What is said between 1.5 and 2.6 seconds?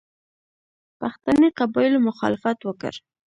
قبایلو مخالفت